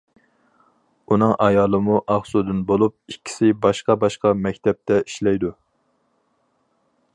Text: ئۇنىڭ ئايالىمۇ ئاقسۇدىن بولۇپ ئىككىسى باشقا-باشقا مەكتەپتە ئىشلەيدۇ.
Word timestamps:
ئۇنىڭ 1.15 1.33
ئايالىمۇ 1.47 1.97
ئاقسۇدىن 2.13 2.63
بولۇپ 2.71 2.97
ئىككىسى 3.13 3.51
باشقا-باشقا 3.67 4.33
مەكتەپتە 4.47 5.01
ئىشلەيدۇ. 5.05 5.55